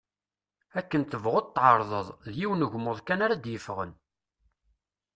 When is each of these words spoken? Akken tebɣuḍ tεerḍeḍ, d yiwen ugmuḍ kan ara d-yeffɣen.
Akken 0.79 1.03
tebɣuḍ 1.03 1.45
tεerḍeḍ, 1.53 2.07
d 2.31 2.33
yiwen 2.39 2.65
ugmuḍ 2.65 2.99
kan 3.07 3.23
ara 3.25 3.35
d-yeffɣen. 3.43 3.91